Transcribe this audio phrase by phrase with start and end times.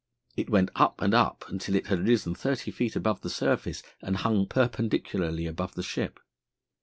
[0.35, 4.17] It went up and up until it had risen thirty feet above the surface and
[4.17, 6.19] hung perpendicularly above the ship.